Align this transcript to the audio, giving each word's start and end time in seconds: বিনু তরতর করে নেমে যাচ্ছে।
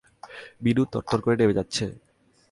বিনু 0.63 0.83
তরতর 0.93 1.19
করে 1.23 1.35
নেমে 1.39 1.57
যাচ্ছে। 1.59 1.85